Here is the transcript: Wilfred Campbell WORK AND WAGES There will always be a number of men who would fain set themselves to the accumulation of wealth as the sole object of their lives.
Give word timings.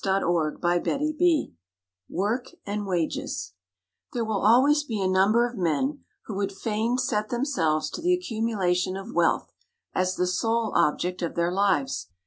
Wilfred 0.03 0.59
Campbell 0.63 1.51
WORK 2.09 2.47
AND 2.65 2.87
WAGES 2.87 3.53
There 4.13 4.25
will 4.25 4.41
always 4.41 4.83
be 4.83 4.99
a 4.99 5.07
number 5.07 5.47
of 5.47 5.57
men 5.59 6.03
who 6.25 6.33
would 6.37 6.51
fain 6.51 6.97
set 6.97 7.29
themselves 7.29 7.87
to 7.91 8.01
the 8.01 8.15
accumulation 8.15 8.97
of 8.97 9.13
wealth 9.13 9.51
as 9.93 10.15
the 10.15 10.25
sole 10.25 10.73
object 10.75 11.21
of 11.21 11.35
their 11.35 11.51
lives. 11.51 12.07